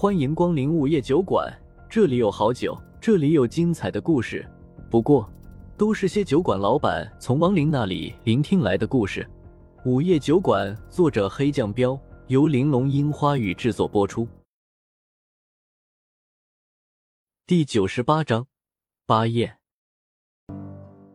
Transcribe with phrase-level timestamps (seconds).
[0.00, 1.54] 欢迎光临午夜酒馆，
[1.86, 4.48] 这里有好酒，这里有精彩的故事。
[4.90, 5.30] 不过，
[5.76, 9.28] 都是些酒馆老板从亡灵那里聆听来的故事。
[9.84, 14.26] 午夜酒馆，作者黑酱标，由玲珑樱花雨制作播出。
[17.46, 18.46] 第九十八章，
[19.04, 19.58] 八宴。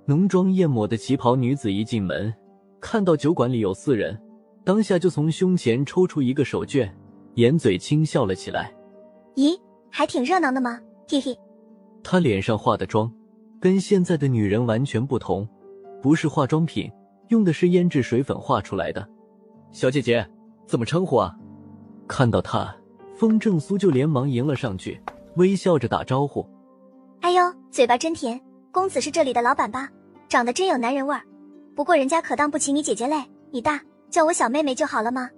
[0.06, 2.32] 浓妆艳抹的旗袍女子一进门，
[2.80, 4.22] 看到酒馆里有四人，
[4.64, 6.88] 当下就从胸前抽出一个手绢，
[7.36, 8.74] 掩嘴轻笑了起来。
[9.36, 9.58] 咦，
[9.90, 10.80] 还挺热闹的吗？
[11.08, 11.38] 嘿嘿。
[12.04, 13.12] 她脸上化的妆，
[13.60, 15.48] 跟现在的女人完全不同，
[16.02, 16.92] 不是化妆品，
[17.30, 19.08] 用的是胭脂水粉画出来的。
[19.72, 20.26] 小姐姐，
[20.66, 21.36] 怎么称呼啊？
[22.08, 22.74] 看到她，
[23.16, 25.02] 风正苏就连忙迎了上去，
[25.36, 26.46] 微笑着打招呼。
[27.22, 28.40] 哎呦，嘴巴真甜。
[28.72, 29.90] 公子是这里的老板吧？
[30.30, 31.22] 长得真有男人味儿。
[31.76, 35.30] 不过人家可当不起你姐姐嘞，你大，叫我小妹妹就好了吗？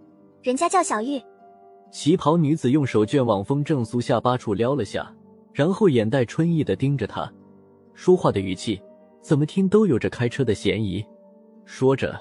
[0.41, 1.21] 人家叫小玉。
[1.91, 5.11] 旗袍女子用手绢往风正苏下巴处撩了下，
[5.53, 7.31] 然后眼带春意的盯着他，
[7.93, 8.81] 说话的语气
[9.21, 11.03] 怎么听都有着开车的嫌疑。
[11.65, 12.19] 说着，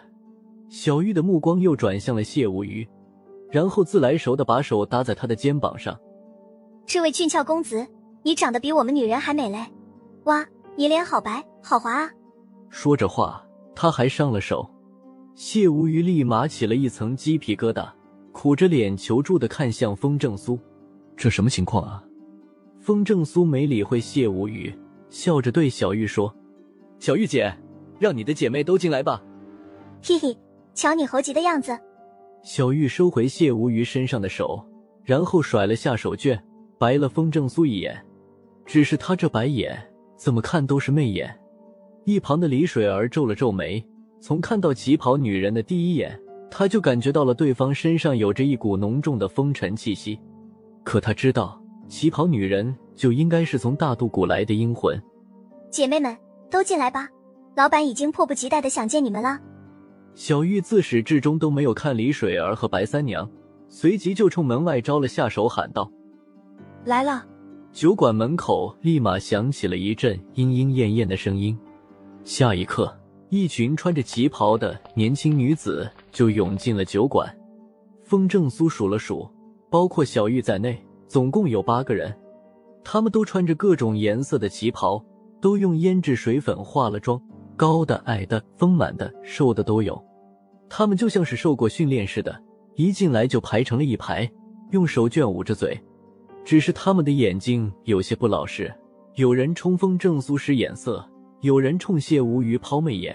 [0.69, 2.87] 小玉的目光又转向了谢无虞，
[3.51, 5.99] 然后自来熟的把手搭在他的肩膀上。
[6.87, 7.87] 这位俊俏公子，
[8.23, 9.59] 你长得比我们女人还美嘞！
[10.25, 10.47] 哇！
[10.79, 12.11] 你脸好白，好滑啊！
[12.69, 13.43] 说着话，
[13.75, 14.69] 他还上了手。
[15.35, 17.89] 谢无虞立马起了一层鸡皮疙瘩，
[18.37, 20.59] 苦着脸求助的看向风正苏
[21.17, 22.05] ：“这什么情况啊？”
[22.79, 24.71] 风正苏没理会谢无虞，
[25.09, 26.37] 笑着对小玉说
[27.01, 27.51] ：“小玉姐，
[27.99, 29.25] 让你的姐妹都进来吧。”
[30.05, 30.37] 嘿嘿，
[30.75, 31.77] 瞧你猴急的样子。
[32.43, 34.63] 小玉收回谢无虞身上的手，
[35.03, 36.39] 然后甩了下手绢，
[36.79, 38.05] 白了风正苏一眼。
[38.67, 39.83] 只是他这白眼。
[40.19, 41.35] 怎么看都是媚眼。
[42.05, 43.83] 一旁的李水儿皱了皱眉，
[44.21, 46.21] 从看到旗袍女人的第一眼，
[46.51, 50.19] 他就感觉到了对方身上有着一股浓重的风尘气息。
[50.85, 55.01] 可他知道，旗袍女人就应该是从大渡谷来的阴魂。
[55.71, 56.17] 姐妹们
[56.51, 57.09] 都进来吧，
[57.57, 59.39] 老板已经迫不及待的想见你们了。
[60.15, 63.29] 小玉自始至终都没有看李水儿和白三娘，
[63.69, 65.91] 随即就冲门外招了下手，喊道
[66.87, 67.27] ：“来了。”
[67.73, 71.59] 酒馆门口立马响起了一阵莺莺燕燕的声音，
[72.25, 72.97] 下一刻，
[73.29, 77.31] 一群穿着旗袍的年轻女子就涌进了酒馆。
[78.03, 79.31] 风正苏数了数，
[79.69, 82.11] 包括小玉在内，总共有八个人。
[82.83, 85.05] 他们都穿着各种颜色的旗袍，
[85.43, 87.21] 都用胭脂水粉化了妆，
[87.55, 90.03] 高的、矮的、丰满的、瘦的都有。
[90.71, 92.43] 他们就像是受过训练似的，
[92.77, 94.27] 一进来就排成了一排，
[94.71, 95.79] 用手绢捂着嘴。
[96.47, 98.73] 只是他们的眼睛有些不老实，
[99.17, 101.07] 有人冲锋正苏使眼色，
[101.43, 103.15] 有人冲谢无鱼抛媚眼。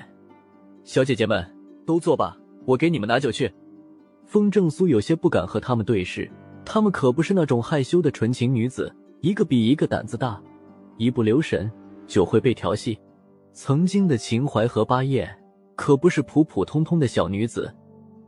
[0.83, 1.43] 小姐姐们
[1.83, 3.51] 都坐吧，我给你们拿酒去。
[4.25, 6.29] 风正苏有些不敢和他们对视，
[6.63, 10.41] 他们可不是那种害羞的纯情女子，一个比一个胆子大，
[10.97, 11.69] 一不留神
[12.07, 12.97] 就会被调戏。
[13.53, 15.29] 曾经的秦淮和巴彦
[15.75, 17.73] 可不是普普通通的小女子，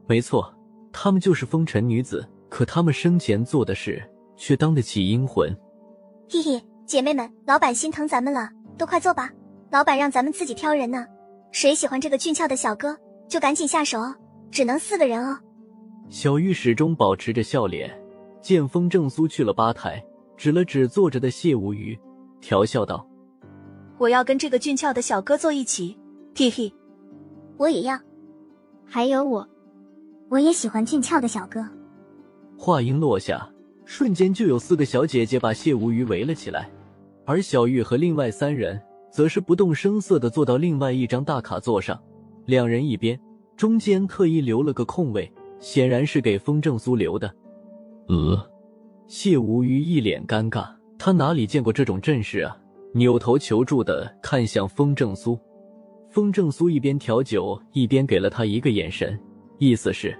[0.08, 0.54] 没错，
[0.92, 4.02] 她们就是风尘女子，可她们生前做的事。
[4.36, 5.56] 却当得起阴魂，
[6.28, 9.30] 嘿嘿，姐妹们，老板心疼咱们了，都快坐吧。
[9.70, 11.06] 老板让咱们自己挑人呢，
[11.52, 12.98] 谁喜欢这个俊俏的小哥，
[13.30, 14.16] 就赶紧下手哦。
[14.54, 15.38] 只能四个人哦。
[16.10, 17.92] 小玉始终保持着笑脸，
[18.40, 20.02] 见风正苏去了吧台，
[20.38, 22.00] 指了指坐着的谢无虞，
[22.40, 23.06] 调笑道
[23.98, 25.98] ：“我要跟这个俊俏的小哥坐一起。”
[26.38, 26.72] 嘿嘿，
[27.58, 28.00] 我也要。
[28.86, 29.48] 还有我，
[30.30, 31.68] 我也喜欢俊俏的小哥。
[32.58, 33.50] 话音落下。
[33.86, 36.72] 瞬间就有四个小姐姐把谢无虞围了起来，
[37.26, 38.82] 而小玉和另外三人
[39.12, 42.02] 则是不动声色的坐到另外一张大卡座上，
[42.46, 43.20] 两人一边，
[43.56, 47.34] 中间特意留了个空位，显然是给风正苏留的。
[48.08, 48.50] 呃，
[49.08, 52.58] 谢无虞一脸尴尬，他哪里见过这种阵势啊？
[52.94, 55.40] 扭头求助的看向风正苏，
[56.10, 59.20] 风正苏一边调酒一边给了他一个眼神，
[59.58, 60.16] 意思是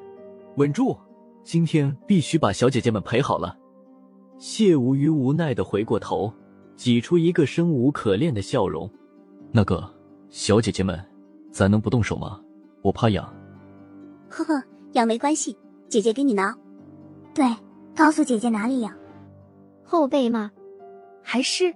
[0.56, 0.98] 稳住。
[1.44, 3.56] 今天必须把小姐姐们陪好了。
[4.38, 6.34] 谢无虞无奈的回过头，
[6.76, 8.90] 挤出一个生无可恋的笑容。
[9.52, 9.88] 那个
[10.30, 11.00] 小姐姐们，
[11.52, 12.40] 咱能不动手吗？
[12.84, 13.26] 我怕痒。
[14.30, 15.58] 呵呵，痒没关系，
[15.90, 16.54] 姐姐给你挠。
[17.34, 17.44] 对，
[17.96, 18.96] 告诉姐姐哪里痒。
[19.84, 20.52] 后背吗？
[21.24, 21.74] 还是？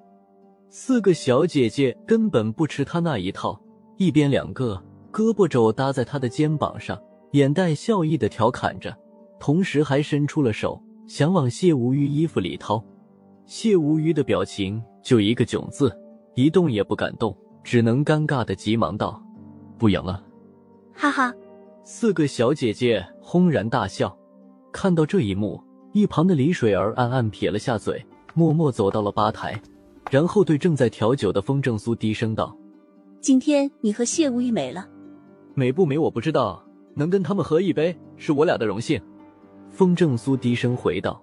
[0.70, 3.60] 四个小姐姐根本不吃他那一套，
[3.96, 7.02] 一边两个胳膊肘搭在他的肩膀上，
[7.32, 8.96] 眼带笑意的调侃着。
[9.40, 12.84] 同时还伸出了手，想往谢无虞衣服里掏。
[13.46, 15.96] 谢无虞的表情就一个囧字，
[16.36, 19.24] 一动也不敢动，只能尴尬的急忙道
[19.80, 20.22] ：“不痒了。”
[20.98, 21.32] 哈哈，
[21.84, 24.18] 四个小姐姐轰然大笑。
[24.72, 25.62] 看到这一幕，
[25.94, 28.04] 一旁的李水儿暗暗撇了下嘴，
[28.34, 29.62] 默默走到了吧台，
[30.10, 32.58] 然后对正在调酒的风正苏低声道
[33.22, 34.88] ：“今天你和谢无虞美了，
[35.54, 36.64] 美不美我不知道，
[36.96, 39.00] 能跟他们喝一杯是我俩的荣幸。”
[39.70, 41.22] 风正苏低声回道。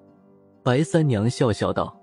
[0.62, 2.00] 白三娘笑笑道：“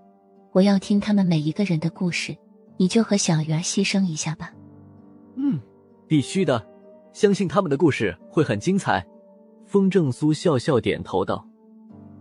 [0.52, 2.36] 我要听他们每一个人的故事，
[2.76, 4.52] 你就和小鱼儿牺牲一下吧。
[5.36, 5.60] ”“嗯，
[6.06, 6.64] 必须的，
[7.13, 9.06] 相信他们的故事会很精彩。”
[9.66, 11.48] 风正苏笑笑点头道：“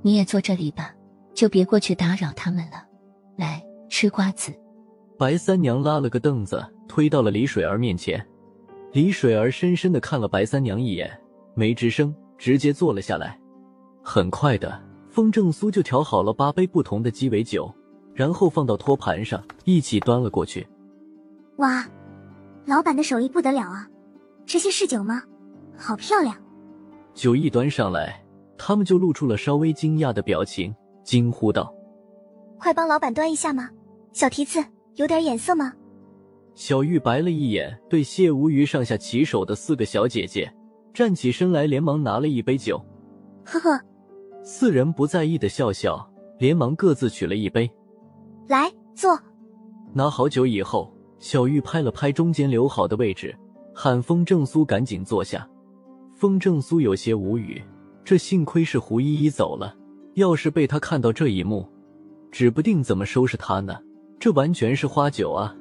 [0.02, 0.94] 你也坐这里吧，
[1.34, 2.84] 就别过去打扰他们了。
[3.36, 4.52] 来吃瓜子。”
[5.18, 8.24] 白三娘拉了个凳子推到了李水儿面前，
[8.92, 11.10] 李水儿深深的看了白三娘一眼，
[11.54, 13.38] 没吱声，直接坐了下来。
[14.02, 14.80] 很快的。
[15.10, 17.68] 风正苏就调好了八杯不同的鸡尾酒，
[18.14, 20.64] 然后放到托盘上，一起端了过去。
[21.56, 21.84] 哇，
[22.64, 23.88] 老板的手艺不得了啊！
[24.46, 25.22] 这些是酒吗？
[25.76, 26.36] 好漂亮！
[27.14, 28.24] 酒一端上来，
[28.58, 31.74] 他们就露出了稍微惊讶的表情，惊呼道
[32.58, 33.70] ：“快帮老板端一下嘛？
[34.12, 34.64] 小蹄子，
[34.96, 35.72] 有点眼色吗？”
[36.54, 40.52] 小玉白了一眼对谢无虞上下其手的四个小姐姐，
[40.92, 42.80] 站起身来，连忙拿了一杯酒。
[43.44, 43.80] 呵呵。
[44.42, 47.70] 四人不在意的笑笑，连忙各自取了一杯，
[48.48, 49.18] 来坐。
[49.92, 53.36] 拿好酒以后，小玉拍了拍中间留好的位置，
[53.82, 55.48] 喊风正苏赶紧坐下。
[56.14, 57.62] 风正苏有些无语，
[58.04, 59.74] 这幸亏是胡依依走了，
[60.16, 61.66] 要是被他看到这一幕，
[62.30, 63.78] 指不定怎么收拾他呢。
[64.18, 65.56] 这完全是花酒啊！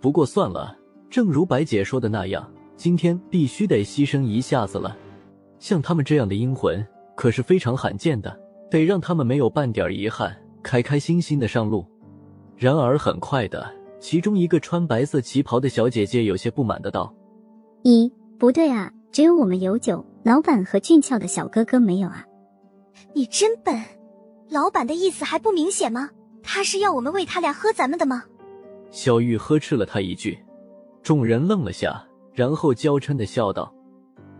[0.00, 0.78] 不过算了，
[1.10, 4.96] 正如白姐说的那样，今天必须得牺牲一下子了。
[5.58, 6.86] 像他们这样的阴魂。
[7.16, 8.38] 可是非常罕见的，
[8.70, 10.32] 得让他们没有半点遗憾，
[10.62, 11.84] 开开心心的上路。
[12.56, 13.68] 然而很快的，
[13.98, 17.12] 其中一个穿白色旗袍的小姐姐有些不满的道
[17.82, 22.24] ：“咦，不对啊，只有我们有酒，老板和俊俏的小哥哥没有啊？
[23.14, 23.80] 你真笨，
[24.50, 26.10] 老板的意思还不明显吗？
[26.42, 28.24] 他是要我们喂他俩喝咱们的吗？”
[28.90, 30.38] 小玉呵斥了他一句，
[31.02, 32.02] 众人愣了下，
[32.32, 33.72] 然后娇嗔的笑道：“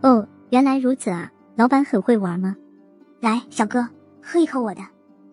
[0.01, 2.55] 哦，原来如此啊，老板很会玩吗？”
[3.21, 3.87] 来，小哥，
[4.21, 4.81] 喝一口我的，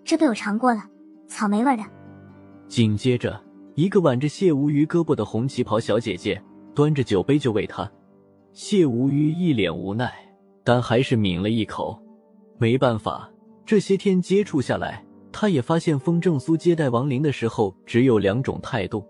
[0.05, 0.83] 这杯我尝过了，
[1.29, 1.83] 草莓味的。
[2.69, 3.41] 紧接着，
[3.75, 6.43] 一个挽着谢无鱼胳膊的红旗袍小姐姐
[6.75, 7.91] 端着酒杯就喂他。
[8.57, 10.11] 谢无虞一脸无奈，
[10.65, 12.03] 但还是抿了一口。
[12.57, 13.31] 没办法，
[13.67, 19.05] 这些天接触下来，他也发现风正苏接待王林的时候只有两种态度，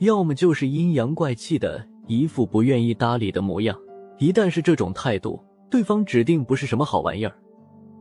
[0.00, 3.78] 要么就是阴阳怪气的一副不愿意搭理的模样，
[4.18, 5.40] 一旦是这种态度，
[5.70, 7.32] 对方指定不是什么好玩意儿。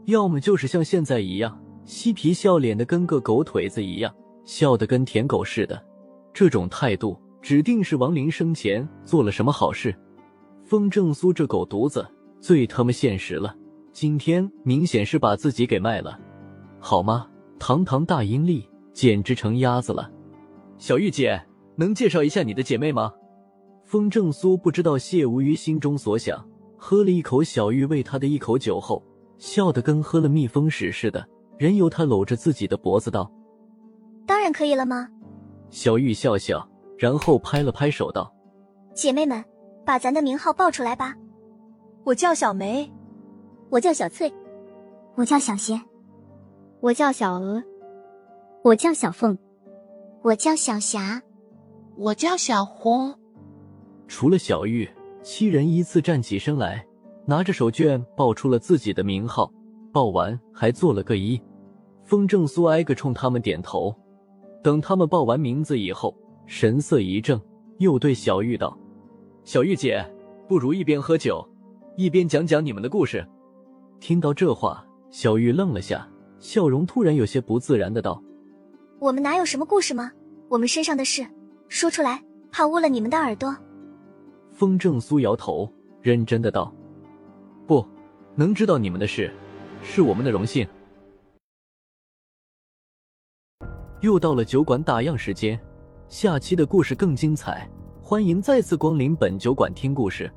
[0.05, 4.11] 要么就是像现在一样嬉皮笑脸的，跟个狗腿子一样，
[4.45, 5.79] 笑得跟舔狗似的。
[6.33, 9.95] 这种态度指定是王林生前做了什么好事。
[10.71, 12.07] 风正苏这狗犊子
[12.39, 13.53] 最他妈现实了，
[13.91, 16.17] 今天明显是把自己给卖了，
[16.79, 17.27] 好吗？
[17.59, 20.09] 堂堂大阴历简直成鸭子了。
[20.77, 21.45] 小玉姐，
[21.75, 23.11] 能介绍一下你的姐妹吗？
[23.83, 26.41] 风正苏不知道谢无虞心中所想，
[26.77, 29.03] 喝了一口小玉喂他的一口酒后。
[29.37, 31.27] 笑得跟喝了蜜蜂屎似的，
[31.57, 33.29] 任由他搂着自己的脖子道
[34.25, 35.09] ：“当然可以了吗？”
[35.69, 36.65] 小玉笑笑，
[36.97, 38.33] 然后拍了拍手道
[38.95, 39.43] ：“姐妹们，
[39.85, 41.15] 把咱的名号报出来吧。
[42.03, 42.91] 我叫小梅，
[43.69, 44.33] 我叫小翠，
[45.15, 45.81] 我叫小贤，
[46.79, 47.63] 我叫小娥，
[48.63, 49.37] 我叫小凤，
[50.21, 51.21] 我叫小霞，
[51.97, 53.13] 我叫小红。”
[54.07, 54.89] 除了小玉，
[55.21, 56.85] 七人依次站起身来。
[57.23, 59.49] 拿着手绢报出了自己的名号，
[59.93, 61.39] 报完还做了个揖。
[62.03, 63.95] 风正苏挨个冲他们点头。
[64.63, 67.39] 等他们报完名字以后，神色一正，
[67.77, 68.75] 又对小玉道
[69.43, 70.05] ：“小玉姐，
[70.47, 71.47] 不如一边喝酒，
[71.95, 73.25] 一边讲讲你们的故事。”
[73.99, 76.07] 听到这话，小玉愣了下，
[76.39, 78.21] 笑容突然有些不自然的道
[78.99, 80.11] ：“我们哪有什么故事吗？
[80.47, 81.25] 我们身上的事
[81.69, 83.55] 说出来，怕污了你们的耳朵。”
[84.51, 85.71] 风正苏摇头，
[86.01, 86.73] 认真的道。
[87.67, 87.87] 不
[88.35, 89.31] 能知道你们的事，
[89.81, 90.67] 是我们的荣幸。
[94.01, 95.59] 又到了酒馆打烊时间，
[96.07, 97.69] 下期的故事更精彩，
[98.11, 100.29] 欢迎再次光临本酒馆听故事。